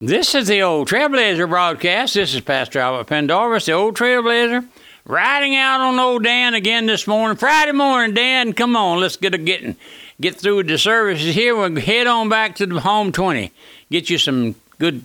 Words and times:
This 0.00 0.36
is 0.36 0.46
the 0.46 0.62
Old 0.62 0.86
Trailblazer 0.86 1.48
broadcast. 1.48 2.14
This 2.14 2.32
is 2.32 2.40
Pastor 2.40 2.78
Albert 2.78 3.08
Pendarvis, 3.08 3.66
the 3.66 3.72
Old 3.72 3.96
Trailblazer, 3.96 4.64
riding 5.04 5.56
out 5.56 5.80
on 5.80 5.98
old 5.98 6.22
Dan 6.22 6.54
again 6.54 6.86
this 6.86 7.08
morning. 7.08 7.36
Friday 7.36 7.72
morning, 7.72 8.14
Dan, 8.14 8.52
come 8.52 8.76
on, 8.76 9.00
let's 9.00 9.16
get 9.16 9.34
a 9.34 9.38
getting, 9.38 9.74
get 10.20 10.36
through 10.36 10.62
the 10.62 10.78
services 10.78 11.34
here. 11.34 11.56
We'll 11.56 11.80
head 11.80 12.06
on 12.06 12.28
back 12.28 12.54
to 12.56 12.66
the 12.66 12.78
home 12.78 13.10
20. 13.10 13.50
Get 13.90 14.08
you 14.08 14.18
some 14.18 14.54
good 14.78 15.04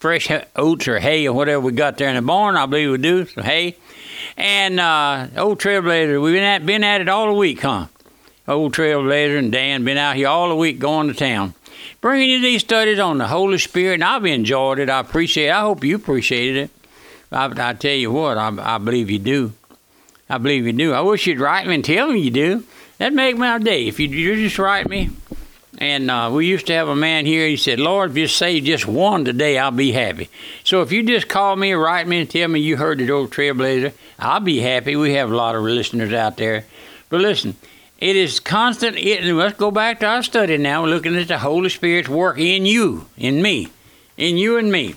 fresh 0.00 0.28
oats 0.56 0.88
or 0.88 0.98
hay 0.98 1.28
or 1.28 1.32
whatever 1.32 1.60
we 1.60 1.70
got 1.70 1.96
there 1.98 2.08
in 2.08 2.16
the 2.16 2.22
barn. 2.22 2.56
I 2.56 2.66
believe 2.66 2.90
we 2.90 2.98
do, 2.98 3.26
some 3.26 3.44
hay. 3.44 3.76
And 4.36 4.80
uh, 4.80 5.28
Old 5.36 5.60
Trailblazer, 5.60 6.20
we've 6.20 6.34
been 6.34 6.42
at, 6.42 6.66
been 6.66 6.82
at 6.82 7.00
it 7.00 7.08
all 7.08 7.28
the 7.28 7.34
week, 7.34 7.60
huh? 7.60 7.86
Old 8.48 8.74
Trailblazer 8.74 9.38
and 9.38 9.52
Dan 9.52 9.84
been 9.84 9.96
out 9.96 10.16
here 10.16 10.26
all 10.26 10.48
the 10.48 10.56
week 10.56 10.80
going 10.80 11.06
to 11.06 11.14
town 11.14 11.54
bringing 12.04 12.28
you 12.28 12.42
these 12.42 12.60
studies 12.60 12.98
on 12.98 13.16
the 13.16 13.26
Holy 13.26 13.56
Spirit, 13.56 13.94
and 13.94 14.04
I've 14.04 14.26
enjoyed 14.26 14.78
it. 14.78 14.90
I 14.90 15.00
appreciate 15.00 15.46
it. 15.46 15.52
I 15.52 15.62
hope 15.62 15.82
you 15.82 15.96
appreciated 15.96 16.64
it. 16.64 16.70
I, 17.32 17.70
I 17.70 17.72
tell 17.72 17.94
you 17.94 18.12
what, 18.12 18.36
I, 18.36 18.74
I 18.74 18.76
believe 18.76 19.08
you 19.08 19.18
do. 19.18 19.54
I 20.28 20.36
believe 20.36 20.66
you 20.66 20.74
do. 20.74 20.92
I 20.92 21.00
wish 21.00 21.26
you'd 21.26 21.40
write 21.40 21.66
me 21.66 21.76
and 21.76 21.82
tell 21.82 22.12
me 22.12 22.20
you 22.20 22.30
do. 22.30 22.64
That'd 22.98 23.14
make 23.14 23.38
my 23.38 23.58
day. 23.58 23.86
If 23.86 23.98
you, 24.00 24.08
you 24.08 24.36
just 24.36 24.58
write 24.58 24.86
me. 24.86 25.12
And 25.78 26.10
uh, 26.10 26.30
we 26.30 26.44
used 26.46 26.66
to 26.66 26.74
have 26.74 26.88
a 26.88 26.94
man 26.94 27.24
here. 27.24 27.48
He 27.48 27.56
said, 27.56 27.80
"Lord, 27.80 28.10
if 28.10 28.18
you 28.18 28.28
say 28.28 28.60
just 28.60 28.86
one 28.86 29.24
today, 29.24 29.56
I'll 29.56 29.70
be 29.70 29.92
happy." 29.92 30.28
So 30.62 30.82
if 30.82 30.92
you 30.92 31.04
just 31.04 31.28
call 31.28 31.56
me 31.56 31.72
write 31.72 32.06
me 32.06 32.20
and 32.20 32.28
tell 32.28 32.48
me 32.48 32.60
you 32.60 32.76
heard 32.76 32.98
the 32.98 33.10
old 33.10 33.30
Trailblazer, 33.30 33.94
I'll 34.18 34.40
be 34.40 34.60
happy. 34.60 34.94
We 34.94 35.14
have 35.14 35.32
a 35.32 35.36
lot 35.36 35.54
of 35.54 35.62
listeners 35.62 36.12
out 36.12 36.36
there. 36.36 36.66
But 37.08 37.22
listen, 37.22 37.56
it 38.04 38.16
is 38.16 38.38
constant. 38.38 38.98
It, 38.98 39.24
let's 39.24 39.56
go 39.56 39.70
back 39.70 40.00
to 40.00 40.06
our 40.06 40.22
study 40.22 40.58
now. 40.58 40.82
We're 40.82 40.90
looking 40.90 41.16
at 41.16 41.28
the 41.28 41.38
Holy 41.38 41.70
Spirit's 41.70 42.06
work 42.06 42.38
in 42.38 42.66
you, 42.66 43.06
in 43.16 43.40
me, 43.40 43.68
in 44.18 44.36
you 44.36 44.58
and 44.58 44.70
me. 44.70 44.96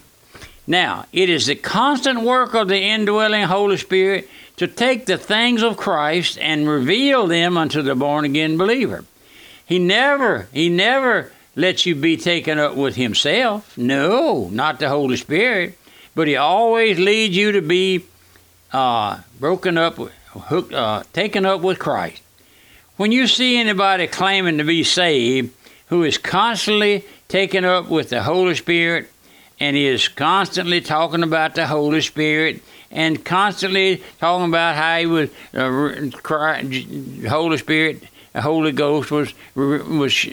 Now, 0.68 1.06
it 1.14 1.30
is 1.30 1.46
the 1.46 1.56
constant 1.56 2.24
work 2.24 2.54
of 2.54 2.68
the 2.68 2.82
indwelling 2.82 3.44
Holy 3.44 3.78
Spirit 3.78 4.30
to 4.58 4.68
take 4.68 5.06
the 5.06 5.18
things 5.18 5.64
of 5.64 5.78
Christ 5.78 6.38
and 6.40 6.68
reveal 6.68 7.28
them 7.28 7.58
unto 7.58 7.82
the 7.82 7.96
born 7.96 8.26
again 8.26 8.58
believer. 8.58 9.06
He 9.66 9.80
never, 9.80 10.50
he 10.52 10.68
never 10.68 11.32
lets 11.56 11.86
you 11.86 11.96
be 11.96 12.18
taken 12.18 12.60
up 12.60 12.76
with 12.76 12.98
himself. 12.98 13.78
No, 13.78 14.50
not 14.50 14.80
the 14.80 14.90
Holy 14.90 15.16
Spirit. 15.16 15.78
But 16.14 16.28
he 16.28 16.36
always 16.36 17.00
leads 17.00 17.38
you 17.38 17.54
to 17.54 17.62
be 17.62 18.04
uh, 18.74 19.22
broken 19.40 19.78
up, 19.78 19.96
hooked, 19.96 20.74
uh, 20.74 21.04
taken 21.14 21.46
up 21.46 21.62
with 21.62 21.80
Christ. 21.80 22.22
When 22.98 23.12
you 23.12 23.28
see 23.28 23.58
anybody 23.58 24.08
claiming 24.08 24.58
to 24.58 24.64
be 24.64 24.84
saved 24.84 25.54
who 25.90 26.04
is 26.04 26.18
constantly 26.18 27.06
taken 27.28 27.64
up 27.64 27.90
with 27.90 28.10
the 28.10 28.24
Holy 28.24 28.56
Spirit 28.56 29.12
and 29.60 29.78
is 29.78 30.08
constantly 30.08 30.82
talking 30.82 31.22
about 31.22 31.54
the 31.54 31.68
Holy 31.68 32.02
Spirit 32.02 32.62
and 32.90 33.24
constantly 33.24 34.02
talking 34.20 34.48
about 34.48 34.76
how 34.76 34.98
he 34.98 35.06
was 35.06 35.30
uh, 35.54 37.30
Holy 37.30 37.58
Spirit, 37.58 38.02
the 38.34 38.42
Holy 38.42 38.72
Ghost 38.72 39.12
was 39.12 39.32
was 39.56 40.26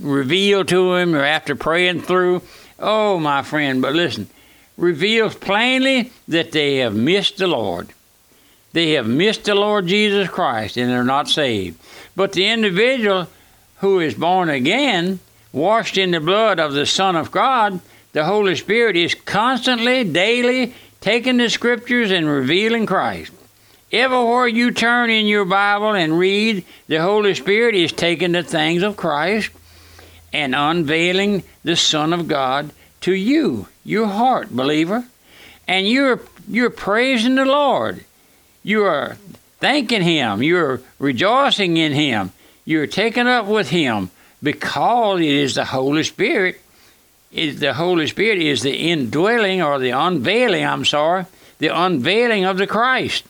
revealed 0.00 0.66
to 0.68 0.94
him 0.94 1.14
or 1.14 1.24
after 1.24 1.54
praying 1.54 2.02
through. 2.02 2.42
Oh, 2.80 3.20
my 3.20 3.42
friend, 3.42 3.80
but 3.80 3.94
listen, 3.94 4.28
reveals 4.76 5.36
plainly 5.36 6.10
that 6.26 6.50
they 6.50 6.78
have 6.78 6.94
missed 6.94 7.36
the 7.36 7.46
Lord. 7.46 7.90
They 8.72 8.92
have 8.92 9.06
missed 9.06 9.44
the 9.44 9.54
Lord 9.54 9.86
Jesus 9.86 10.28
Christ 10.28 10.76
and 10.76 10.90
they're 10.90 11.04
not 11.04 11.28
saved. 11.28 11.78
But 12.14 12.32
the 12.32 12.46
individual 12.46 13.28
who 13.78 14.00
is 14.00 14.14
born 14.14 14.48
again, 14.48 15.18
washed 15.52 15.98
in 15.98 16.10
the 16.10 16.20
blood 16.20 16.60
of 16.60 16.72
the 16.72 16.86
Son 16.86 17.16
of 17.16 17.30
God, 17.30 17.80
the 18.12 18.24
Holy 18.24 18.54
Spirit 18.56 18.96
is 18.96 19.14
constantly, 19.14 20.04
daily 20.04 20.74
taking 21.00 21.38
the 21.38 21.48
scriptures 21.48 22.10
and 22.10 22.26
revealing 22.26 22.86
Christ. 22.86 23.32
Everywhere 23.92 24.46
you 24.46 24.70
turn 24.70 25.10
in 25.10 25.26
your 25.26 25.44
Bible 25.44 25.94
and 25.94 26.18
read, 26.18 26.64
the 26.86 27.00
Holy 27.00 27.34
Spirit 27.34 27.74
is 27.74 27.92
taking 27.92 28.32
the 28.32 28.42
things 28.42 28.82
of 28.82 28.96
Christ 28.96 29.50
and 30.32 30.54
unveiling 30.54 31.42
the 31.64 31.74
Son 31.74 32.12
of 32.12 32.28
God 32.28 32.70
to 33.00 33.12
you, 33.12 33.66
your 33.84 34.06
heart, 34.06 34.50
believer. 34.50 35.04
And 35.66 35.88
you're 35.88 36.20
you're 36.48 36.70
praising 36.70 37.36
the 37.36 37.44
Lord. 37.44 38.04
You 38.62 38.84
are 38.84 39.16
thanking 39.58 40.02
Him. 40.02 40.42
You're 40.42 40.80
rejoicing 40.98 41.76
in 41.76 41.92
Him. 41.92 42.32
You're 42.64 42.86
taken 42.86 43.26
up 43.26 43.46
with 43.46 43.70
Him 43.70 44.10
because 44.42 45.20
it 45.20 45.26
is 45.26 45.54
the 45.54 45.64
Holy 45.64 46.02
Spirit. 46.02 46.60
Is 47.32 47.60
the 47.60 47.74
Holy 47.74 48.08
Spirit 48.08 48.42
is 48.42 48.62
the 48.62 48.74
indwelling 48.74 49.62
or 49.62 49.78
the 49.78 49.90
unveiling, 49.90 50.66
I'm 50.66 50.84
sorry, 50.84 51.26
the 51.58 51.68
unveiling 51.68 52.44
of 52.44 52.58
the 52.58 52.66
Christ 52.66 53.24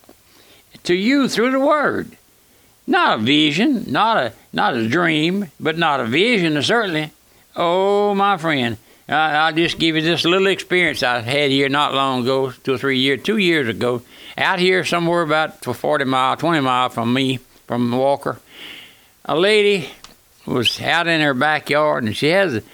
to 0.85 0.95
you 0.95 1.29
through 1.29 1.51
the 1.51 1.61
Word. 1.61 2.17
Not 2.87 3.19
a 3.19 3.23
vision, 3.23 3.85
not 3.93 4.17
a 4.17 4.33
not 4.53 4.75
a 4.75 4.89
dream, 4.89 5.51
but 5.61 5.79
not 5.79 6.01
a 6.01 6.07
vision 6.07 6.61
certainly. 6.63 7.13
Oh, 7.55 8.15
my 8.15 8.37
friend, 8.37 8.79
I'll 9.11 9.53
just 9.53 9.79
give 9.79 9.97
you 9.97 10.03
this 10.03 10.25
little 10.25 10.47
experience 10.47 11.03
I 11.03 11.21
had 11.21 11.51
here 11.51 11.69
not 11.69 11.95
long 11.95 12.23
ago, 12.23 12.53
two 12.53 12.75
or 12.75 12.79
three 12.79 12.99
years, 12.99 13.23
two 13.23 13.39
years 13.39 13.69
ago 13.69 14.03
out 14.39 14.59
here 14.59 14.85
somewhere 14.85 15.23
about 15.23 15.65
40 15.65 16.05
mile, 16.05 16.37
20 16.37 16.61
mile 16.61 16.89
from 16.89 17.13
me, 17.13 17.39
from 17.67 17.93
Walker, 17.93 18.41
a 19.25 19.37
lady 19.37 19.91
was 20.47 20.81
out 20.81 21.07
in 21.07 21.21
her 21.21 21.35
backyard 21.35 22.05
and 22.05 22.17
she 22.17 22.29
has 22.29 22.55
an 22.55 22.65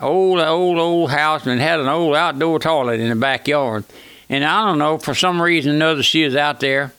old, 0.00 0.40
old, 0.40 0.78
old 0.78 1.10
house 1.10 1.46
and 1.46 1.60
had 1.60 1.80
an 1.80 1.88
old 1.88 2.16
outdoor 2.16 2.58
toilet 2.58 3.00
in 3.00 3.10
the 3.10 3.16
backyard. 3.16 3.84
And 4.28 4.44
I 4.44 4.66
don't 4.66 4.78
know, 4.78 4.98
for 4.98 5.14
some 5.14 5.40
reason 5.40 5.72
or 5.72 5.76
another, 5.76 6.02
she 6.02 6.24
was 6.24 6.36
out 6.36 6.60
there 6.60 6.92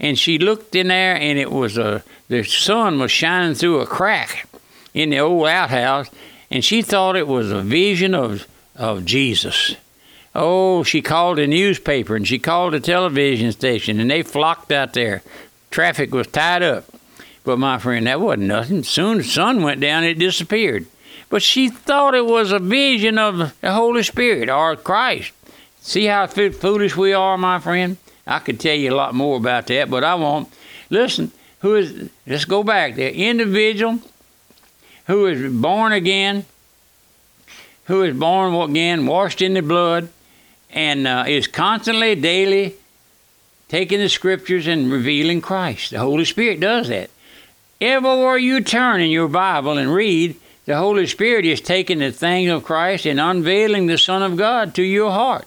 and 0.00 0.18
she 0.18 0.38
looked 0.38 0.74
in 0.74 0.88
there 0.88 1.16
and 1.16 1.38
it 1.38 1.50
was 1.50 1.78
a, 1.78 2.02
the 2.28 2.42
sun 2.42 2.98
was 2.98 3.12
shining 3.12 3.54
through 3.54 3.80
a 3.80 3.86
crack 3.86 4.48
in 4.92 5.10
the 5.10 5.20
old 5.20 5.46
outhouse 5.46 6.10
and 6.52 6.62
she 6.62 6.82
thought 6.82 7.16
it 7.16 7.26
was 7.26 7.50
a 7.50 7.62
vision 7.62 8.14
of, 8.14 8.46
of 8.76 9.06
Jesus. 9.06 9.74
Oh, 10.34 10.82
she 10.82 11.00
called 11.00 11.38
a 11.38 11.46
newspaper 11.46 12.14
and 12.14 12.28
she 12.28 12.38
called 12.38 12.74
a 12.74 12.80
television 12.80 13.52
station 13.52 13.98
and 13.98 14.10
they 14.10 14.22
flocked 14.22 14.70
out 14.70 14.92
there. 14.92 15.22
Traffic 15.70 16.12
was 16.12 16.26
tied 16.26 16.62
up. 16.62 16.84
But 17.42 17.58
my 17.58 17.78
friend, 17.78 18.06
that 18.06 18.20
wasn't 18.20 18.48
nothing. 18.48 18.82
Soon 18.82 19.18
the 19.18 19.24
sun 19.24 19.62
went 19.62 19.80
down, 19.80 20.04
it 20.04 20.18
disappeared. 20.18 20.86
But 21.30 21.42
she 21.42 21.70
thought 21.70 22.14
it 22.14 22.26
was 22.26 22.52
a 22.52 22.58
vision 22.58 23.18
of 23.18 23.58
the 23.60 23.72
Holy 23.72 24.02
Spirit 24.02 24.50
or 24.50 24.76
Christ. 24.76 25.32
See 25.80 26.04
how 26.04 26.26
foolish 26.26 26.96
we 26.96 27.14
are, 27.14 27.38
my 27.38 27.60
friend? 27.60 27.96
I 28.26 28.40
could 28.40 28.60
tell 28.60 28.76
you 28.76 28.92
a 28.92 28.94
lot 28.94 29.14
more 29.14 29.38
about 29.38 29.68
that, 29.68 29.88
but 29.88 30.04
I 30.04 30.14
won't. 30.16 30.52
Listen, 30.90 31.32
who 31.60 31.76
is 31.76 32.10
let's 32.26 32.44
go 32.44 32.62
back. 32.62 32.94
The 32.94 33.12
individual 33.12 34.00
who 35.06 35.26
is 35.26 35.52
born 35.52 35.92
again, 35.92 36.44
who 37.86 38.02
is 38.02 38.16
born 38.16 38.54
again, 38.70 39.06
washed 39.06 39.42
in 39.42 39.54
the 39.54 39.62
blood, 39.62 40.08
and 40.70 41.06
uh, 41.06 41.24
is 41.26 41.46
constantly, 41.46 42.14
daily 42.14 42.74
taking 43.68 44.00
the 44.00 44.08
scriptures 44.08 44.66
and 44.66 44.92
revealing 44.92 45.40
Christ. 45.40 45.92
The 45.92 45.98
Holy 45.98 46.26
Spirit 46.26 46.60
does 46.60 46.88
that. 46.88 47.08
Everywhere 47.80 48.36
you 48.36 48.60
turn 48.60 49.00
in 49.00 49.10
your 49.10 49.28
Bible 49.28 49.78
and 49.78 49.92
read, 49.92 50.36
the 50.66 50.76
Holy 50.76 51.06
Spirit 51.06 51.46
is 51.46 51.60
taking 51.60 51.98
the 51.98 52.12
things 52.12 52.50
of 52.50 52.64
Christ 52.64 53.06
and 53.06 53.18
unveiling 53.18 53.86
the 53.86 53.96
Son 53.96 54.22
of 54.22 54.36
God 54.36 54.74
to 54.74 54.82
your 54.82 55.10
heart. 55.10 55.46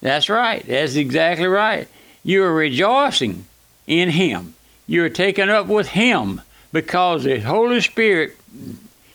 That's 0.00 0.28
right. 0.28 0.66
That's 0.66 0.96
exactly 0.96 1.46
right. 1.46 1.88
You 2.24 2.42
are 2.42 2.52
rejoicing 2.52 3.46
in 3.86 4.10
Him. 4.10 4.54
You 4.88 5.04
are 5.04 5.08
taken 5.08 5.48
up 5.48 5.66
with 5.66 5.88
Him 5.88 6.42
because 6.72 7.24
the 7.24 7.38
Holy 7.38 7.80
Spirit 7.80 8.36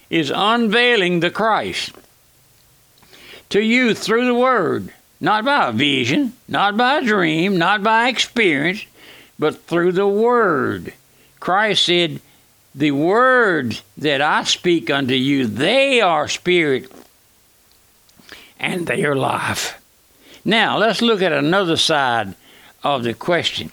is 0.09 0.31
unveiling 0.34 1.19
the 1.19 1.31
Christ 1.31 1.94
to 3.50 3.62
you 3.62 3.94
through 3.94 4.25
the 4.25 4.35
Word. 4.35 4.94
Not 5.19 5.45
by 5.45 5.69
a 5.69 5.71
vision, 5.71 6.33
not 6.48 6.75
by 6.75 6.98
a 6.98 7.06
dream, 7.06 7.57
not 7.57 7.83
by 7.83 8.07
experience, 8.07 8.86
but 9.38 9.63
through 9.68 9.92
the 9.92 10.07
Word. 10.07 10.94
Christ 11.39 11.86
said, 11.86 12.21
The 12.74 12.92
words 12.92 13.83
that 13.98 14.21
I 14.21 14.44
speak 14.45 14.89
unto 14.89 15.13
you, 15.13 15.45
they 15.45 16.01
are 16.01 16.27
spirit 16.27 16.92
and 18.60 18.88
they 18.88 19.04
are 19.04 19.16
life. 19.16 19.81
Now, 20.44 20.77
let's 20.77 21.01
look 21.01 21.21
at 21.21 21.33
another 21.33 21.77
side 21.77 22.36
of 22.83 23.04
the 23.04 23.13
question. 23.13 23.71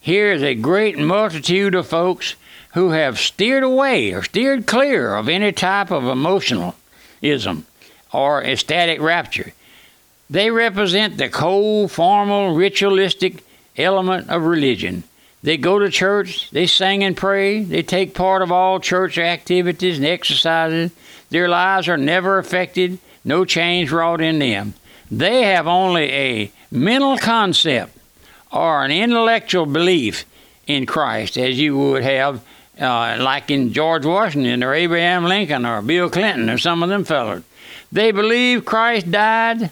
Here 0.00 0.32
is 0.32 0.42
a 0.42 0.54
great 0.54 0.98
multitude 0.98 1.74
of 1.74 1.86
folks 1.86 2.34
who 2.74 2.90
have 2.90 3.18
steered 3.18 3.62
away 3.62 4.12
or 4.12 4.22
steered 4.22 4.66
clear 4.66 5.14
of 5.14 5.28
any 5.28 5.52
type 5.52 5.90
of 5.90 6.04
emotionalism 6.04 7.66
or 8.12 8.42
ecstatic 8.42 9.00
rapture. 9.00 9.52
They 10.28 10.50
represent 10.50 11.16
the 11.16 11.28
cold, 11.28 11.92
formal, 11.92 12.54
ritualistic 12.54 13.44
element 13.76 14.28
of 14.28 14.42
religion. 14.42 15.04
They 15.42 15.56
go 15.56 15.78
to 15.78 15.90
church, 15.90 16.50
they 16.50 16.66
sing 16.66 17.04
and 17.04 17.16
pray, 17.16 17.62
they 17.62 17.82
take 17.82 18.14
part 18.14 18.42
of 18.42 18.50
all 18.50 18.80
church 18.80 19.18
activities 19.18 19.98
and 19.98 20.06
exercises. 20.06 20.90
Their 21.30 21.48
lives 21.48 21.88
are 21.88 21.96
never 21.96 22.38
affected 22.38 22.98
no 23.24 23.44
change 23.44 23.90
wrought 23.92 24.20
in 24.20 24.38
them. 24.38 24.74
They 25.10 25.42
have 25.42 25.66
only 25.66 26.10
a 26.10 26.52
mental 26.70 27.18
concept 27.18 27.96
or 28.50 28.84
an 28.84 28.90
intellectual 28.90 29.66
belief 29.66 30.24
in 30.66 30.86
Christ, 30.86 31.36
as 31.36 31.58
you 31.58 31.76
would 31.76 32.02
have, 32.02 32.42
uh, 32.80 33.16
like 33.20 33.50
in 33.50 33.72
George 33.72 34.04
Washington 34.04 34.62
or 34.64 34.74
Abraham 34.74 35.24
Lincoln 35.24 35.64
or 35.64 35.82
Bill 35.82 36.10
Clinton 36.10 36.50
or 36.50 36.58
some 36.58 36.82
of 36.82 36.88
them 36.88 37.04
fellows. 37.04 37.42
They 37.92 38.10
believe 38.10 38.64
Christ 38.64 39.10
died, 39.10 39.70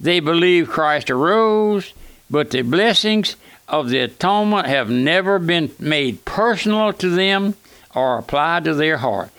they 0.00 0.20
believe 0.20 0.68
Christ 0.68 1.10
arose, 1.10 1.92
but 2.28 2.50
the 2.50 2.62
blessings 2.62 3.36
of 3.68 3.88
the 3.88 4.00
atonement 4.00 4.66
have 4.66 4.90
never 4.90 5.38
been 5.38 5.70
made 5.78 6.24
personal 6.24 6.92
to 6.94 7.08
them 7.10 7.54
or 7.94 8.18
applied 8.18 8.64
to 8.64 8.74
their 8.74 8.98
heart. 8.98 9.30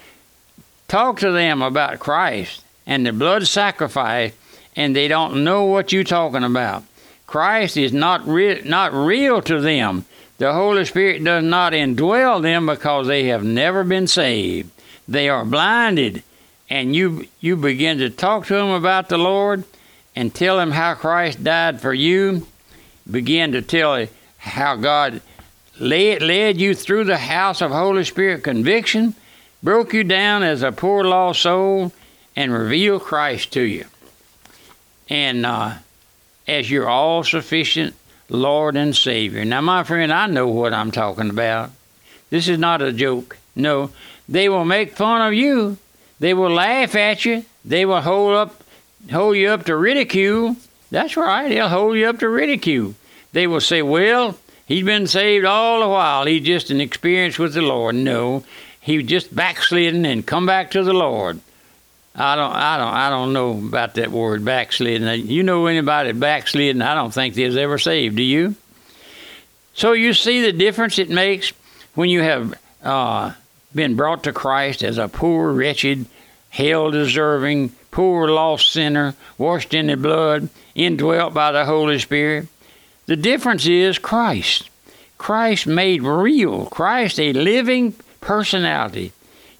Talk 0.88 1.20
to 1.20 1.32
them 1.32 1.62
about 1.62 2.00
Christ 2.00 2.64
and 2.86 3.06
the 3.06 3.14
blood 3.14 3.48
sacrifice, 3.48 4.34
and 4.76 4.96
they 4.96 5.08
don't 5.08 5.44
know 5.44 5.66
what 5.66 5.92
you're 5.92 6.04
talking 6.04 6.44
about. 6.44 6.84
Christ 7.28 7.78
is 7.78 7.94
not, 7.94 8.28
re- 8.28 8.62
not 8.64 8.94
real 8.94 9.42
to 9.42 9.60
them. 9.60 10.06
The 10.38 10.54
Holy 10.54 10.86
Spirit 10.86 11.24
does 11.24 11.44
not 11.44 11.74
indwell 11.74 12.42
them 12.42 12.66
because 12.66 13.08
they 13.08 13.26
have 13.26 13.44
never 13.44 13.84
been 13.84 14.08
saved. 14.08 14.70
They 15.08 15.30
are 15.30 15.46
blinded 15.46 16.24
and 16.70 16.96
you 16.96 17.28
you 17.40 17.56
begin 17.56 18.00
to 18.00 18.10
talk 18.10 18.48
to 18.48 18.56
them 18.56 18.70
about 18.70 19.10
the 19.10 19.18
Lord 19.18 19.64
and 20.16 20.34
tell 20.34 20.58
them 20.58 20.72
how 20.72 20.96
Christ 20.96 21.44
died 21.44 21.82
for 21.82 21.94
you, 21.94 22.48
begin 23.10 23.52
to 23.52 23.62
tell 23.62 24.08
how 24.38 24.76
God 24.76 25.22
led, 25.80 26.22
led 26.22 26.60
you 26.60 26.76
through 26.76 27.06
the 27.06 27.18
house 27.18 27.62
of 27.62 27.72
Holy 27.72 28.04
Spirit 28.04 28.44
conviction, 28.44 29.16
broke 29.62 29.94
you 29.94 30.04
down 30.04 30.44
as 30.44 30.62
a 30.62 30.72
poor 30.72 31.04
lost 31.04 31.42
soul, 31.42 31.92
and 32.36 32.52
revealed 32.52 33.04
Christ 33.04 33.54
to 33.54 33.62
you. 33.62 33.86
And 35.10 35.46
uh, 35.46 35.76
as 36.48 36.72
your 36.72 36.90
all 36.90 37.24
sufficient 37.24 37.96
Lord 38.38 38.76
and 38.76 38.96
Savior. 38.96 39.46
Now, 39.46 39.62
my 39.62 39.84
friend, 39.84 40.12
I 40.12 40.28
know 40.28 40.48
what 40.48 40.74
I'm 40.74 40.92
talking 40.92 41.30
about. 41.30 41.72
This 42.30 42.48
is 42.48 42.58
not 42.58 42.82
a 42.82 42.92
joke. 42.92 43.38
No, 43.56 43.92
they 44.28 44.50
will 44.50 44.66
make 44.66 44.96
fun 44.96 45.22
of 45.22 45.34
you 45.34 45.78
they 46.24 46.34
will 46.34 46.52
laugh 46.52 46.96
at 46.96 47.26
you. 47.26 47.44
They 47.66 47.86
will 47.86 48.00
hold 48.00 48.36
up, 48.36 48.64
hold 49.12 49.36
you 49.36 49.50
up 49.50 49.66
to 49.66 49.76
ridicule. 49.76 50.56
That's 50.90 51.18
right. 51.18 51.50
They'll 51.50 51.68
hold 51.68 51.98
you 51.98 52.08
up 52.08 52.20
to 52.20 52.30
ridicule. 52.30 52.96
They 53.34 53.46
will 53.46 53.60
say, 53.60 53.82
"Well, 53.82 54.38
he's 54.66 54.86
been 54.86 55.06
saved 55.06 55.44
all 55.44 55.82
the 55.82 55.90
while. 55.90 56.26
He's 56.26 56.46
just 56.46 56.70
an 56.70 56.80
experience 56.80 57.38
with 57.38 57.54
the 57.54 57.62
Lord." 57.62 57.96
No, 57.96 58.46
he 58.80 59.04
just 59.04 59.36
backslidden 59.36 60.06
and 60.06 60.26
come 60.26 60.46
back 60.46 60.72
to 60.72 60.82
the 60.82 60.94
Lord. 60.94 61.42
I 62.16 62.36
don't, 62.36 62.52
I 62.52 62.78
don't, 62.78 62.94
I 62.94 63.10
don't 63.10 63.34
know 63.34 63.52
about 63.68 63.96
that 63.96 64.12
word 64.12 64.46
backslidden. 64.46 65.28
You 65.28 65.42
know 65.42 65.66
anybody 65.66 66.12
backslidden? 66.12 66.82
I 66.82 66.94
don't 66.94 67.14
think 67.14 67.34
they 67.34 67.46
was 67.46 67.58
ever 67.58 67.80
saved. 67.80 68.18
Do 68.18 68.24
you? 68.24 68.56
So 69.74 69.94
you 69.94 70.14
see 70.14 70.42
the 70.42 70.54
difference 70.54 71.00
it 71.00 71.10
makes 71.10 71.54
when 71.96 72.10
you 72.10 72.22
have 72.22 72.54
uh, 72.84 73.34
been 73.74 73.96
brought 73.96 74.24
to 74.26 74.34
Christ 74.34 74.84
as 74.84 75.00
a 75.00 75.08
poor, 75.08 75.52
wretched, 75.52 76.06
hell 76.50 76.92
deserving, 76.92 77.70
poor, 77.90 78.28
lost 78.28 78.72
sinner, 78.72 79.16
washed 79.40 79.74
in 79.74 79.88
the 79.88 79.98
blood, 79.98 80.50
indwelt 80.76 81.34
by 81.34 81.52
the 81.52 81.66
Holy 81.66 81.98
Spirit. 81.98 82.48
The 83.08 83.16
difference 83.16 83.66
is 83.66 83.98
Christ. 83.98 84.70
Christ 85.18 85.66
made 85.66 86.04
real, 86.04 86.68
Christ 86.68 87.20
a 87.20 87.34
living 87.34 87.94
personality. 88.22 89.14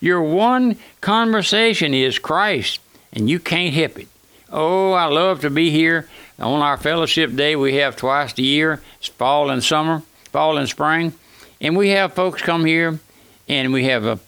Your 0.04 0.22
one 0.22 0.76
conversation 1.00 1.94
is 1.94 2.20
Christ, 2.20 2.82
and 3.14 3.30
you 3.30 3.40
can't 3.40 3.74
help 3.74 3.98
it. 3.98 4.10
Oh, 4.52 4.92
I 4.92 5.06
love 5.06 5.40
to 5.40 5.50
be 5.50 5.70
here 5.70 6.10
on 6.38 6.60
our 6.62 6.76
fellowship 6.76 7.34
day. 7.38 7.56
We 7.56 7.76
have 7.76 7.96
twice 7.96 8.38
a 8.38 8.42
year, 8.42 8.82
it's 8.98 9.08
fall 9.08 9.50
and 9.50 9.64
summer, 9.64 10.02
fall 10.26 10.58
and 10.58 10.68
spring, 10.68 11.14
and 11.62 11.78
we 11.78 11.92
have 11.92 12.12
folks 12.12 12.42
come 12.42 12.66
here 12.66 13.00
and 13.48 13.72
we 13.72 13.86
have 13.86 14.04
a 14.04 14.20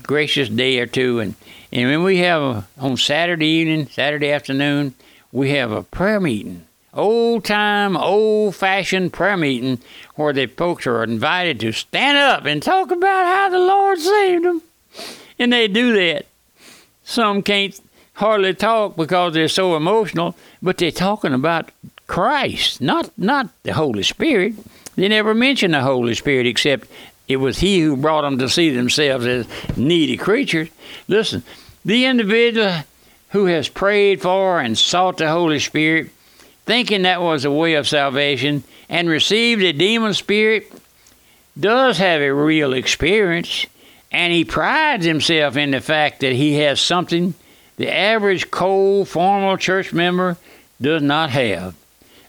gracious 0.00 0.48
day 0.48 0.78
or 0.78 0.86
two. 0.86 1.18
And, 1.18 1.34
and 1.72 1.90
when 1.90 2.04
we 2.04 2.18
have 2.18 2.40
a, 2.40 2.68
on 2.78 2.96
Saturday 2.96 3.48
evening, 3.48 3.88
Saturday 3.88 4.30
afternoon, 4.30 4.94
we 5.32 5.50
have 5.50 5.72
a 5.72 5.82
prayer 5.82 6.20
meeting. 6.20 6.66
Old 6.94 7.44
time, 7.44 7.96
old 7.96 8.54
fashioned 8.54 9.12
prayer 9.12 9.36
meeting 9.36 9.80
where 10.14 10.32
the 10.32 10.46
folks 10.46 10.86
are 10.86 11.02
invited 11.02 11.58
to 11.60 11.72
stand 11.72 12.16
up 12.16 12.44
and 12.44 12.62
talk 12.62 12.92
about 12.92 13.24
how 13.26 13.48
the 13.48 13.58
Lord 13.58 13.98
saved 13.98 14.44
them. 14.44 14.62
And 15.38 15.52
they 15.52 15.68
do 15.68 15.94
that. 15.94 16.26
Some 17.04 17.42
can't 17.42 17.78
hardly 18.14 18.54
talk 18.54 18.96
because 18.96 19.34
they're 19.34 19.48
so 19.48 19.76
emotional, 19.76 20.34
but 20.62 20.78
they're 20.78 20.90
talking 20.90 21.32
about 21.32 21.70
Christ, 22.06 22.80
not 22.80 23.10
not 23.18 23.50
the 23.62 23.72
Holy 23.72 24.02
Spirit. 24.02 24.54
They 24.96 25.08
never 25.08 25.34
mention 25.34 25.72
the 25.72 25.82
Holy 25.82 26.14
Spirit 26.14 26.46
except 26.46 26.88
it 27.28 27.36
was 27.36 27.58
He 27.58 27.80
who 27.80 27.96
brought 27.96 28.22
them 28.22 28.38
to 28.38 28.48
see 28.48 28.70
themselves 28.70 29.26
as 29.26 29.46
needy 29.76 30.16
creatures. 30.16 30.68
Listen, 31.08 31.42
the 31.84 32.06
individual 32.06 32.82
who 33.30 33.46
has 33.46 33.68
prayed 33.68 34.22
for 34.22 34.60
and 34.60 34.78
sought 34.78 35.18
the 35.18 35.28
Holy 35.28 35.58
Spirit, 35.58 36.10
thinking 36.64 37.02
that 37.02 37.20
was 37.20 37.44
a 37.44 37.50
way 37.50 37.74
of 37.74 37.88
salvation, 37.88 38.62
and 38.88 39.08
received 39.08 39.62
a 39.62 39.72
demon 39.72 40.14
spirit, 40.14 40.72
does 41.58 41.98
have 41.98 42.20
a 42.20 42.32
real 42.32 42.72
experience, 42.72 43.66
and 44.16 44.32
he 44.32 44.46
prides 44.46 45.04
himself 45.04 45.58
in 45.58 45.72
the 45.72 45.80
fact 45.80 46.20
that 46.20 46.32
he 46.32 46.54
has 46.54 46.80
something 46.80 47.34
the 47.76 47.94
average 47.94 48.50
cold, 48.50 49.08
formal 49.08 49.58
church 49.58 49.92
member 49.92 50.38
does 50.80 51.02
not 51.02 51.28
have. 51.28 51.74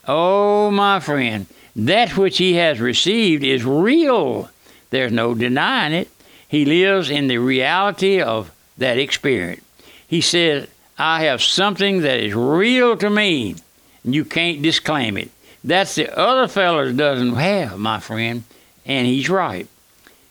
Oh, 0.05 0.69
my 0.69 0.99
friend, 0.99 1.45
that 1.77 2.17
which 2.17 2.39
he 2.39 2.55
has 2.55 2.81
received 2.81 3.41
is 3.41 3.63
real. 3.63 4.49
There's 4.89 5.13
no 5.13 5.33
denying 5.33 5.93
it. 5.93 6.09
He 6.45 6.65
lives 6.65 7.09
in 7.09 7.27
the 7.27 7.37
reality 7.37 8.21
of 8.21 8.51
that 8.77 8.97
experience. 8.97 9.63
He 10.05 10.19
says, 10.19 10.67
I 10.97 11.23
have 11.23 11.41
something 11.41 12.01
that 12.01 12.19
is 12.19 12.35
real 12.35 12.97
to 12.97 13.09
me, 13.09 13.55
and 14.03 14.13
you 14.13 14.25
can't 14.25 14.61
disclaim 14.61 15.15
it. 15.15 15.31
That's 15.63 15.95
the 15.95 16.13
other 16.19 16.49
fellow 16.49 16.91
doesn't 16.91 17.35
have, 17.35 17.79
my 17.79 18.01
friend, 18.01 18.43
and 18.85 19.07
he's 19.07 19.29
right. 19.29 19.67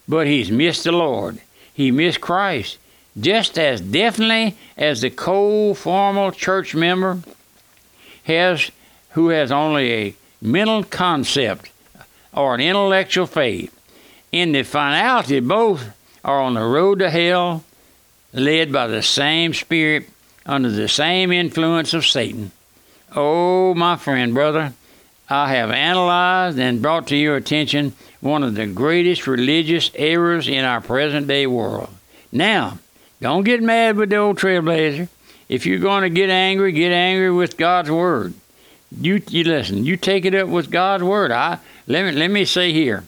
But 0.06 0.26
he's 0.26 0.50
missed 0.50 0.84
the 0.84 0.92
Lord. 0.92 1.40
He 1.76 1.90
missed 1.90 2.22
Christ 2.22 2.78
just 3.20 3.58
as 3.58 3.82
definitely 3.82 4.56
as 4.78 5.02
the 5.02 5.10
cold, 5.10 5.76
formal 5.76 6.32
church 6.32 6.74
member 6.74 7.18
has 8.24 8.70
who 9.10 9.28
has 9.28 9.52
only 9.52 9.92
a 9.92 10.14
mental 10.40 10.84
concept 10.84 11.70
or 12.32 12.54
an 12.54 12.62
intellectual 12.62 13.26
faith 13.26 13.78
in 14.32 14.52
the 14.52 14.62
finality, 14.62 15.40
both 15.40 15.94
are 16.24 16.40
on 16.40 16.54
the 16.54 16.64
road 16.64 17.00
to 17.00 17.10
hell, 17.10 17.62
led 18.32 18.72
by 18.72 18.86
the 18.86 19.02
same 19.02 19.52
spirit, 19.52 20.08
under 20.46 20.70
the 20.70 20.88
same 20.88 21.30
influence 21.30 21.92
of 21.92 22.06
Satan. 22.06 22.52
Oh, 23.14 23.74
my 23.74 23.96
friend, 23.96 24.32
brother, 24.32 24.72
I 25.28 25.54
have 25.54 25.70
analyzed 25.70 26.58
and 26.58 26.80
brought 26.80 27.06
to 27.08 27.16
your 27.16 27.36
attention 27.36 27.94
one 28.20 28.42
of 28.42 28.54
the 28.54 28.66
greatest 28.66 29.26
religious 29.26 29.90
errors 29.94 30.48
in 30.48 30.64
our 30.64 30.80
present 30.80 31.26
day 31.26 31.46
world. 31.46 31.88
Now, 32.32 32.78
don't 33.20 33.44
get 33.44 33.62
mad 33.62 33.96
with 33.96 34.10
the 34.10 34.16
old 34.16 34.38
trailblazer. 34.38 35.08
If 35.48 35.64
you're 35.64 35.78
going 35.78 36.02
to 36.02 36.10
get 36.10 36.28
angry, 36.28 36.72
get 36.72 36.92
angry 36.92 37.30
with 37.30 37.56
God's 37.56 37.90
word. 37.90 38.34
You, 38.90 39.22
you 39.28 39.44
listen. 39.44 39.84
You 39.84 39.96
take 39.96 40.24
it 40.24 40.34
up 40.34 40.48
with 40.48 40.70
God's 40.70 41.04
word. 41.04 41.30
I 41.30 41.58
let 41.86 42.04
me 42.04 42.12
let 42.12 42.30
me 42.30 42.44
say 42.44 42.72
here 42.72 43.04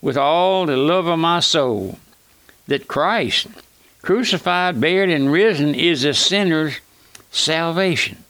with 0.00 0.16
all 0.16 0.66
the 0.66 0.76
love 0.76 1.06
of 1.06 1.18
my 1.18 1.40
soul 1.40 1.98
that 2.66 2.88
Christ, 2.88 3.46
crucified, 4.02 4.80
buried, 4.80 5.10
and 5.10 5.32
risen, 5.32 5.74
is 5.74 6.04
a 6.04 6.14
sinner's 6.14 6.80
salvation. 7.30 8.24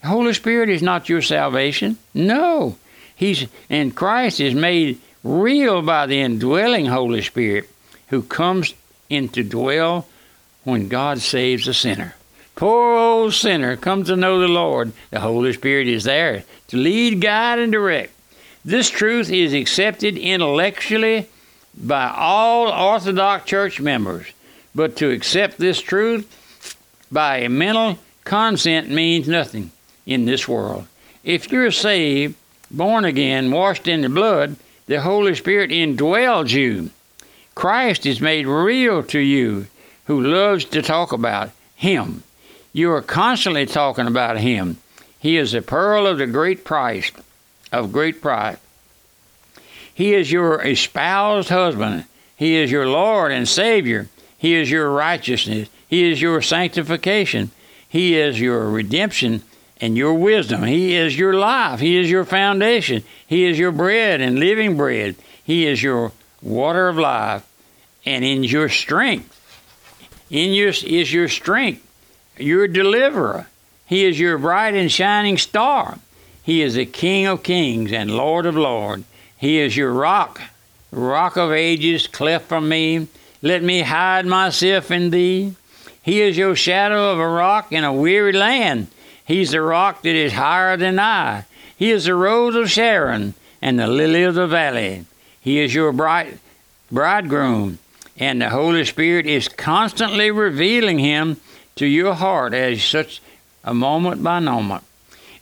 The 0.00 0.08
Holy 0.08 0.34
Spirit 0.34 0.68
is 0.68 0.82
not 0.82 1.08
your 1.08 1.22
salvation. 1.22 1.98
No. 2.12 2.76
He's 3.14 3.46
and 3.70 3.94
Christ 3.94 4.40
is 4.40 4.54
made 4.54 5.00
real 5.24 5.82
by 5.82 6.06
the 6.06 6.20
indwelling 6.20 6.86
Holy 6.86 7.22
Spirit 7.22 7.68
who 8.08 8.22
comes 8.22 8.74
in 9.08 9.28
to 9.30 9.42
dwell 9.42 10.06
when 10.62 10.88
God 10.88 11.20
saves 11.20 11.66
a 11.66 11.74
sinner. 11.74 12.14
Poor 12.54 12.96
old 12.96 13.34
sinner 13.34 13.76
comes 13.76 14.06
to 14.06 14.16
know 14.16 14.38
the 14.38 14.46
Lord. 14.48 14.92
The 15.10 15.20
Holy 15.20 15.52
Spirit 15.52 15.88
is 15.88 16.04
there 16.04 16.44
to 16.68 16.76
lead, 16.76 17.20
guide, 17.20 17.58
and 17.58 17.72
direct. 17.72 18.12
This 18.64 18.88
truth 18.88 19.30
is 19.30 19.52
accepted 19.52 20.16
intellectually 20.16 21.28
by 21.76 22.12
all 22.16 22.68
Orthodox 22.68 23.44
church 23.44 23.80
members, 23.80 24.26
but 24.74 24.96
to 24.96 25.10
accept 25.10 25.58
this 25.58 25.80
truth 25.80 26.76
by 27.10 27.38
a 27.38 27.48
mental 27.48 27.98
consent 28.24 28.88
means 28.88 29.28
nothing 29.28 29.70
in 30.06 30.24
this 30.24 30.46
world. 30.46 30.86
If 31.24 31.50
you're 31.50 31.70
saved, 31.70 32.36
born 32.70 33.04
again, 33.04 33.50
washed 33.50 33.88
in 33.88 34.02
the 34.02 34.08
blood, 34.08 34.56
the 34.86 35.00
Holy 35.00 35.34
Spirit 35.34 35.70
indwells 35.70 36.52
you. 36.52 36.90
Christ 37.54 38.06
is 38.06 38.20
made 38.20 38.46
real 38.46 39.02
to 39.04 39.18
you 39.18 39.66
who 40.06 40.20
loves 40.20 40.64
to 40.66 40.82
talk 40.82 41.12
about 41.12 41.50
Him. 41.76 42.22
You 42.74 42.90
are 42.90 43.02
constantly 43.02 43.66
talking 43.66 44.08
about 44.08 44.36
him. 44.38 44.78
He 45.20 45.36
is 45.38 45.54
a 45.54 45.62
pearl 45.62 46.08
of 46.08 46.18
the 46.18 46.26
great 46.26 46.64
price, 46.64 47.12
of 47.72 47.92
great 47.92 48.20
price. 48.20 48.58
He 49.94 50.12
is 50.12 50.32
your 50.32 50.60
espoused 50.60 51.50
husband. 51.50 52.04
He 52.36 52.56
is 52.56 52.72
your 52.72 52.88
Lord 52.88 53.30
and 53.30 53.48
Savior. 53.48 54.08
He 54.36 54.56
is 54.56 54.72
your 54.72 54.90
righteousness. 54.90 55.68
He 55.86 56.10
is 56.10 56.20
your 56.20 56.42
sanctification. 56.42 57.52
He 57.88 58.18
is 58.18 58.40
your 58.40 58.68
redemption 58.68 59.42
and 59.84 59.98
your 59.98 60.14
wisdom. 60.14 60.62
He 60.62 60.94
is 60.94 61.18
your 61.18 61.34
life. 61.34 61.78
He 61.78 61.98
is 61.98 62.10
your 62.10 62.24
foundation. 62.24 63.04
He 63.26 63.44
is 63.44 63.58
your 63.58 63.70
bread 63.70 64.22
and 64.22 64.38
living 64.38 64.78
bread. 64.78 65.14
He 65.44 65.66
is 65.66 65.82
your 65.82 66.12
water 66.40 66.88
of 66.88 66.96
life 66.96 67.46
and 68.06 68.24
in 68.24 68.44
your 68.44 68.70
strength. 68.70 69.30
In 70.30 70.54
your 70.54 70.70
is 70.70 71.12
your 71.12 71.28
strength, 71.28 71.86
your 72.38 72.66
deliverer. 72.66 73.46
He 73.84 74.06
is 74.06 74.18
your 74.18 74.38
bright 74.38 74.74
and 74.74 74.90
shining 74.90 75.36
star. 75.36 75.98
He 76.42 76.62
is 76.62 76.74
the 76.74 76.86
King 76.86 77.26
of 77.26 77.42
kings 77.42 77.92
and 77.92 78.10
Lord 78.10 78.46
of 78.46 78.56
lords. 78.56 79.04
He 79.36 79.60
is 79.60 79.76
your 79.76 79.92
rock, 79.92 80.40
rock 80.92 81.36
of 81.36 81.52
ages, 81.52 82.06
cleft 82.06 82.46
from 82.46 82.70
me. 82.70 83.08
Let 83.42 83.62
me 83.62 83.82
hide 83.82 84.24
myself 84.24 84.90
in 84.90 85.10
thee. 85.10 85.56
He 86.00 86.22
is 86.22 86.38
your 86.38 86.56
shadow 86.56 87.12
of 87.12 87.18
a 87.18 87.28
rock 87.28 87.70
in 87.70 87.84
a 87.84 87.92
weary 87.92 88.32
land. 88.32 88.86
He's 89.24 89.52
the 89.52 89.62
rock 89.62 90.02
that 90.02 90.14
is 90.14 90.32
higher 90.32 90.76
than 90.76 90.98
I. 90.98 91.44
He 91.76 91.90
is 91.90 92.04
the 92.04 92.14
rose 92.14 92.54
of 92.54 92.70
Sharon 92.70 93.34
and 93.62 93.78
the 93.78 93.86
lily 93.86 94.22
of 94.22 94.34
the 94.34 94.46
valley. 94.46 95.06
He 95.40 95.60
is 95.60 95.74
your 95.74 95.92
bright 95.92 96.38
bridegroom, 96.90 97.78
and 98.16 98.40
the 98.40 98.50
Holy 98.50 98.84
Spirit 98.84 99.26
is 99.26 99.48
constantly 99.48 100.30
revealing 100.30 100.98
him 100.98 101.38
to 101.76 101.86
your 101.86 102.14
heart 102.14 102.54
as 102.54 102.82
such 102.82 103.20
a 103.64 103.74
moment 103.74 104.22
by 104.22 104.38
moment. 104.40 104.84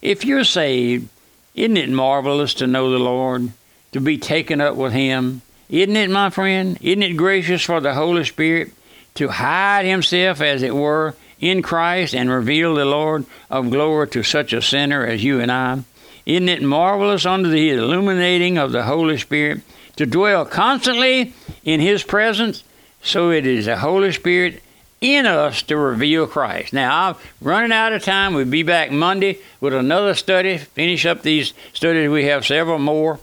If 0.01 0.25
you're 0.25 0.45
saved, 0.45 1.09
isn't 1.55 1.77
it 1.77 1.91
marvelous 1.91 2.55
to 2.55 2.67
know 2.67 2.91
the 2.91 2.99
Lord, 2.99 3.51
to 3.93 4.01
be 4.01 4.19
taken 4.19 4.61
up 4.61 4.75
with 4.75 4.93
Him? 4.93 5.43
Isn't 5.69 5.97
it, 5.97 6.11
my 6.11 6.31
friend? 6.31 6.79
Isn't 6.81 7.03
it 7.03 7.17
gracious 7.17 7.62
for 7.62 7.81
the 7.81 7.95
Holy 7.95 8.25
Spirit 8.25 8.73
to 9.15 9.29
hide 9.29 9.85
Himself, 9.85 10.41
as 10.41 10.62
it 10.62 10.75
were, 10.75 11.15
in 11.42 11.61
Christ 11.61 12.14
and 12.14 12.30
reveal 12.30 12.76
the 12.76 12.87
Lord 12.87 13.26
of 13.50 13.68
glory 13.68 14.08
to 14.08 14.22
such 14.22 14.54
a 14.54 14.62
sinner 14.62 15.04
as 15.04 15.22
you 15.22 15.40
and 15.40 15.52
I? 15.52 15.82
Isn't 16.25 16.49
it 16.49 16.62
marvelous 16.62 17.26
under 17.26 17.49
the 17.49 17.70
illuminating 17.70 18.56
of 18.56 18.70
the 18.72 18.84
Holy 18.84 19.18
Spirit 19.18 19.61
to 19.96 20.06
dwell 20.06 20.46
constantly 20.46 21.34
in 21.64 21.80
His 21.80 22.04
presence? 22.04 22.62
So 23.02 23.30
it 23.30 23.44
is 23.44 23.66
the 23.66 23.76
Holy 23.76 24.12
Spirit 24.12 24.62
in 25.00 25.26
us 25.26 25.62
to 25.62 25.76
reveal 25.76 26.28
Christ. 26.28 26.72
Now, 26.72 27.08
I'm 27.08 27.16
running 27.40 27.72
out 27.72 27.92
of 27.92 28.04
time. 28.04 28.34
We'll 28.34 28.44
be 28.44 28.62
back 28.62 28.92
Monday 28.92 29.40
with 29.61 29.75
another 29.75 30.14
study, 30.14 30.58
finish 30.58 31.04
up 31.04 31.22
these 31.22 31.52
studies. 31.72 32.08
We 32.08 32.26
have 32.26 32.46
several 32.46 32.78
more. 32.78 33.18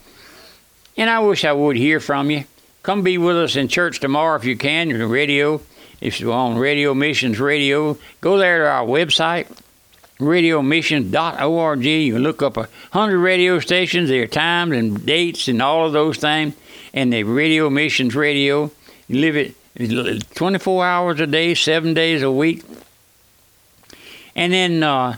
And 0.97 1.09
I 1.09 1.19
wish 1.19 1.45
I 1.45 1.53
would 1.53 1.77
hear 1.77 2.01
from 2.01 2.29
you. 2.29 2.43
Come 2.83 3.01
be 3.01 3.17
with 3.17 3.38
us 3.38 3.55
in 3.55 3.69
church 3.69 4.01
tomorrow 4.01 4.35
if 4.35 4.43
you 4.43 4.57
can, 4.57 4.89
radio. 5.09 5.61
If 6.01 6.20
you're 6.20 6.34
on 6.34 6.58
Radio 6.58 6.94
Missions 6.94 7.39
Radio, 7.39 7.98
go 8.22 8.38
there 8.38 8.60
to 8.60 8.70
our 8.70 8.86
website, 8.86 9.48
radiomissions.org. 10.20 11.84
You 11.84 12.13
can 12.13 12.24
look 12.24 12.41
up 12.41 12.58
a 12.58 12.70
hundred 12.91 13.20
radio 13.20 13.60
stations, 13.60 14.10
their 14.10 14.27
times 14.27 14.75
and 14.75 15.06
dates 15.06 15.48
and 15.48 15.62
all 15.62 15.86
of 15.86 15.94
those 15.94 16.18
things, 16.18 16.56
and 16.94 17.12
the 17.12 17.24
Radio 17.24 17.70
Missions 17.70 18.15
Radio. 18.15 18.72
You 19.08 19.20
live 19.20 19.36
it 19.36 19.56
24 20.36 20.86
hours 20.86 21.20
a 21.20 21.27
day, 21.27 21.56
seven 21.56 21.94
days 21.94 22.22
a 22.22 22.32
week. 22.32 22.63
And 24.36 24.53
then 24.53 24.84
uh, 24.84 25.18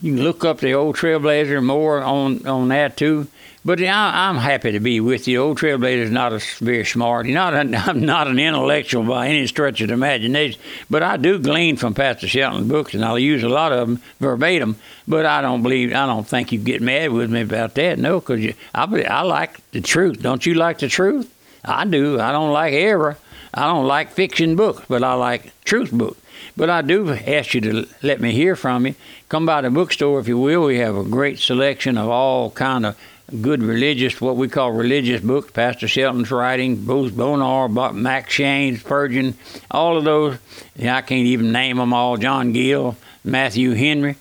you 0.00 0.14
can 0.14 0.24
look 0.24 0.44
up 0.44 0.58
the 0.58 0.74
old 0.74 0.96
Trailblazer 0.96 1.62
more 1.62 2.02
on, 2.02 2.46
on 2.46 2.68
that 2.68 2.96
too. 2.96 3.28
But 3.66 3.80
I, 3.80 4.28
am 4.28 4.36
happy 4.36 4.72
to 4.72 4.80
be 4.80 5.00
with 5.00 5.26
you. 5.26 5.40
Old 5.40 5.58
Trailblazer's 5.58 6.10
not 6.10 6.34
a, 6.34 6.42
very 6.62 6.84
smart. 6.84 7.24
He's 7.24 7.34
not 7.34 7.54
a, 7.54 7.60
I'm 7.88 8.04
not 8.04 8.28
an 8.28 8.38
intellectual 8.38 9.04
by 9.04 9.28
any 9.28 9.46
stretch 9.46 9.80
of 9.80 9.88
the 9.88 9.94
imagination, 9.94 10.60
but 10.90 11.02
I 11.02 11.16
do 11.16 11.38
glean 11.38 11.76
from 11.76 11.94
Pastor 11.94 12.28
Shelton's 12.28 12.68
books, 12.68 12.92
and 12.92 13.02
I'll 13.02 13.18
use 13.18 13.42
a 13.42 13.48
lot 13.48 13.72
of 13.72 13.88
them 13.88 14.02
verbatim. 14.20 14.76
But 15.08 15.24
I 15.24 15.40
don't 15.40 15.62
believe, 15.62 15.94
I 15.94 16.04
don't 16.04 16.26
think 16.26 16.52
you 16.52 16.58
get 16.58 16.82
mad 16.82 17.12
with 17.12 17.30
me 17.30 17.40
about 17.40 17.74
that. 17.76 17.98
No, 17.98 18.20
because 18.20 18.54
I, 18.74 18.84
I 18.84 19.22
like 19.22 19.70
the 19.70 19.80
truth. 19.80 20.20
Don't 20.20 20.44
you 20.44 20.54
like 20.54 20.80
the 20.80 20.88
truth? 20.88 21.34
I 21.64 21.86
do. 21.86 22.20
I 22.20 22.32
don't 22.32 22.52
like 22.52 22.74
error. 22.74 23.16
I 23.54 23.66
don't 23.66 23.86
like 23.86 24.10
fiction 24.10 24.56
books, 24.56 24.84
but 24.88 25.02
I 25.02 25.14
like 25.14 25.52
truth 25.64 25.90
books. 25.90 26.20
But 26.56 26.70
I 26.70 26.82
do 26.82 27.10
ask 27.10 27.54
you 27.54 27.60
to 27.62 27.88
let 28.02 28.20
me 28.20 28.32
hear 28.32 28.56
from 28.56 28.86
you. 28.86 28.94
Come 29.28 29.46
by 29.46 29.62
the 29.62 29.70
bookstore 29.70 30.20
if 30.20 30.28
you 30.28 30.38
will. 30.38 30.66
We 30.66 30.78
have 30.78 30.96
a 30.96 31.04
great 31.04 31.38
selection 31.38 31.96
of 31.96 32.08
all 32.08 32.50
kind 32.50 32.84
of 32.84 32.96
good 33.40 33.62
religious, 33.62 34.20
what 34.20 34.36
we 34.36 34.48
call 34.48 34.72
religious 34.72 35.20
books. 35.20 35.50
Pastor 35.50 35.88
Shelton's 35.88 36.30
writing, 36.30 36.84
Bruce 36.84 37.12
Bonar, 37.12 37.68
McCheyne's 37.68 38.80
Spurgeon, 38.80 39.34
all 39.70 39.96
of 39.96 40.04
those. 40.04 40.38
And 40.76 40.90
I 40.90 41.00
can't 41.00 41.26
even 41.26 41.52
name 41.52 41.78
them 41.78 41.92
all. 41.92 42.16
John 42.16 42.52
Gill, 42.52 42.96
Matthew 43.24 43.72
Henry. 43.72 44.16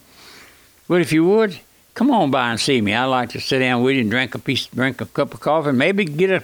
But 0.87 1.01
if 1.01 1.11
you 1.11 1.25
would, 1.25 1.59
come 1.93 2.11
on 2.11 2.31
by 2.31 2.51
and 2.51 2.59
see 2.59 2.81
me. 2.81 2.93
I 2.93 3.05
like 3.05 3.29
to 3.29 3.41
sit 3.41 3.59
down 3.59 3.83
with 3.83 3.95
you 3.95 4.01
and 4.01 4.11
drink 4.11 4.35
a 4.35 4.39
piece, 4.39 4.67
drink 4.67 5.01
a 5.01 5.05
cup 5.05 5.33
of 5.33 5.39
coffee, 5.39 5.71
maybe 5.71 6.05
get 6.05 6.31
a 6.31 6.43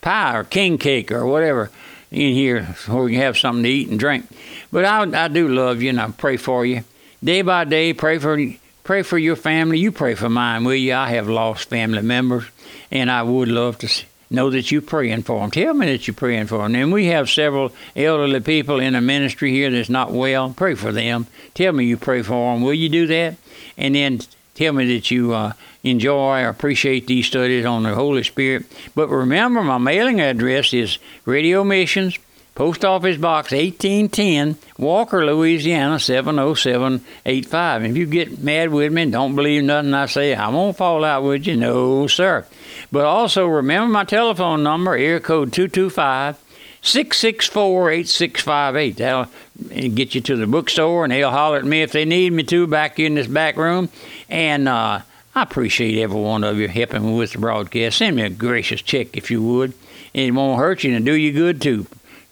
pie 0.00 0.36
or 0.36 0.44
king 0.44 0.78
cake 0.78 1.12
or 1.12 1.26
whatever 1.26 1.70
in 2.10 2.34
here 2.34 2.64
where 2.86 3.04
we 3.04 3.12
can 3.12 3.20
have 3.20 3.38
something 3.38 3.62
to 3.62 3.68
eat 3.68 3.88
and 3.88 3.98
drink. 3.98 4.26
But 4.72 4.84
I, 4.84 5.24
I 5.24 5.28
do 5.28 5.48
love 5.48 5.82
you 5.82 5.90
and 5.90 6.00
I 6.00 6.10
pray 6.10 6.36
for 6.36 6.66
you. 6.66 6.84
Day 7.22 7.42
by 7.42 7.64
day, 7.64 7.92
pray 7.92 8.18
for 8.18 8.38
pray 8.84 9.02
for 9.02 9.18
your 9.18 9.36
family. 9.36 9.78
You 9.78 9.92
pray 9.92 10.14
for 10.14 10.28
mine, 10.28 10.64
will 10.64 10.74
you? 10.74 10.94
I 10.94 11.10
have 11.10 11.28
lost 11.28 11.68
family 11.68 12.02
members, 12.02 12.44
and 12.90 13.10
I 13.10 13.22
would 13.22 13.48
love 13.48 13.78
to 13.78 14.04
know 14.30 14.50
that 14.50 14.70
you're 14.70 14.80
praying 14.80 15.22
for 15.22 15.40
them. 15.40 15.50
Tell 15.50 15.74
me 15.74 15.86
that 15.86 16.06
you're 16.06 16.14
praying 16.14 16.46
for 16.46 16.58
them. 16.58 16.74
And 16.76 16.92
we 16.92 17.06
have 17.06 17.28
several 17.28 17.72
elderly 17.96 18.40
people 18.40 18.78
in 18.78 18.92
the 18.92 19.00
ministry 19.00 19.50
here 19.50 19.70
that's 19.70 19.88
not 19.88 20.12
well. 20.12 20.54
Pray 20.56 20.74
for 20.74 20.92
them. 20.92 21.26
Tell 21.54 21.72
me 21.72 21.84
you 21.84 21.96
pray 21.96 22.22
for 22.22 22.54
them. 22.54 22.62
Will 22.62 22.74
you 22.74 22.88
do 22.88 23.06
that? 23.08 23.36
And 23.76 23.94
then 23.94 24.20
tell 24.54 24.72
me 24.72 24.94
that 24.94 25.10
you 25.10 25.32
uh, 25.32 25.52
enjoy 25.82 26.42
or 26.42 26.48
appreciate 26.48 27.06
these 27.06 27.26
studies 27.26 27.64
on 27.64 27.82
the 27.82 27.94
Holy 27.94 28.22
Spirit. 28.22 28.66
But 28.94 29.08
remember, 29.08 29.62
my 29.62 29.78
mailing 29.78 30.20
address 30.20 30.72
is 30.72 30.98
Radio 31.24 31.64
Missions, 31.64 32.18
Post 32.60 32.84
Office 32.84 33.16
Box 33.16 33.52
1810, 33.52 34.58
Walker, 34.76 35.24
Louisiana 35.24 35.98
70785. 35.98 37.84
If 37.86 37.96
you 37.96 38.04
get 38.04 38.44
mad 38.44 38.68
with 38.68 38.92
me 38.92 39.04
and 39.04 39.12
don't 39.12 39.34
believe 39.34 39.64
nothing 39.64 39.94
I 39.94 40.04
say, 40.04 40.34
I 40.34 40.50
won't 40.50 40.76
fall 40.76 41.02
out 41.02 41.22
with 41.22 41.46
you. 41.46 41.56
No, 41.56 42.06
sir. 42.06 42.44
But 42.92 43.06
also 43.06 43.46
remember 43.46 43.90
my 43.90 44.04
telephone 44.04 44.62
number, 44.62 44.92
area 44.92 45.20
code 45.20 45.54
225 45.54 46.36
664 46.82 47.90
8658. 47.92 48.96
That'll 48.98 49.94
get 49.94 50.14
you 50.14 50.20
to 50.20 50.36
the 50.36 50.46
bookstore 50.46 51.04
and 51.04 51.14
they'll 51.14 51.30
holler 51.30 51.60
at 51.60 51.64
me 51.64 51.80
if 51.80 51.92
they 51.92 52.04
need 52.04 52.34
me 52.34 52.42
to 52.42 52.66
back 52.66 52.98
in 52.98 53.14
this 53.14 53.26
back 53.26 53.56
room. 53.56 53.88
And 54.28 54.68
uh, 54.68 55.00
I 55.34 55.42
appreciate 55.42 55.98
every 55.98 56.20
one 56.20 56.44
of 56.44 56.58
you 56.58 56.68
helping 56.68 57.16
with 57.16 57.32
the 57.32 57.38
broadcast. 57.38 57.96
Send 57.96 58.16
me 58.16 58.22
a 58.22 58.28
gracious 58.28 58.82
check 58.82 59.16
if 59.16 59.30
you 59.30 59.42
would. 59.42 59.72
It 60.12 60.34
won't 60.34 60.58
hurt 60.58 60.84
you 60.84 60.94
and 60.94 61.06
do 61.06 61.14
you 61.14 61.32
good 61.32 61.62
too. 61.62 61.86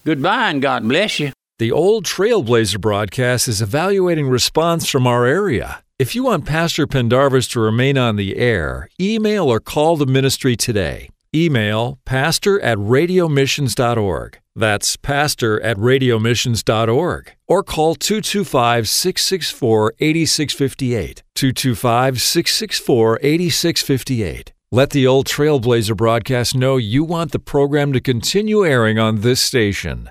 Goodbye 0.05 0.50
and 0.50 0.62
God 0.62 0.88
bless 0.88 1.21
you. 1.21 1.33
The 1.59 1.73
Old 1.73 2.05
Trailblazer 2.05 2.81
broadcast 2.81 3.49
is 3.49 3.61
evaluating 3.61 4.28
response 4.28 4.88
from 4.88 5.07
our 5.07 5.26
area. 5.26 5.83
If 5.99 6.14
you 6.14 6.23
want 6.23 6.47
Pastor 6.47 6.87
Pendarvis 6.87 7.49
to 7.49 7.61
remain 7.61 7.99
on 7.99 8.14
the 8.14 8.37
air, 8.37 8.88
email 9.00 9.50
or 9.50 9.59
call 9.59 9.97
the 9.97 10.07
ministry 10.07 10.55
today. 10.55 11.11
Email 11.35 11.99
pastor 12.07 12.59
at 12.61 12.78
radiomissions.org. 12.78 14.38
That's 14.55 14.97
pastor 14.97 15.61
at 15.61 15.76
radiomissions.org. 15.76 17.33
Or 17.47 17.62
call 17.62 17.95
225 17.97 18.88
664 18.88 19.95
8658. 19.99 21.23
225 21.35 22.21
664 22.21 23.19
8658. 23.23 24.52
Let 24.70 24.90
the 24.90 25.06
old 25.06 25.26
Trailblazer 25.26 25.96
broadcast 25.96 26.54
know 26.54 26.76
you 26.76 27.02
want 27.02 27.32
the 27.32 27.38
program 27.38 27.94
to 27.94 28.02
continue 28.02 28.66
airing 28.66 28.98
on 28.98 29.22
this 29.22 29.40
station. 29.40 30.10